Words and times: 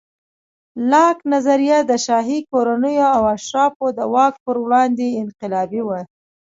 لاک 0.91 1.17
نظریه 1.33 1.79
د 1.89 1.91
شاهي 2.05 2.39
کورنیو 2.51 3.07
او 3.17 3.23
اشرافو 3.35 3.87
د 3.97 3.99
واک 4.13 4.35
پر 4.45 4.55
وړاندې 4.65 5.05
انقلابي 5.23 5.81
وه. 5.87 5.99